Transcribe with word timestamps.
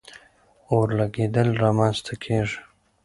اور 0.71 0.87
لګېدل 0.99 1.49
را 1.61 1.71
منځ 1.77 1.97
ته 2.05 2.13
کیږي. 2.23 2.57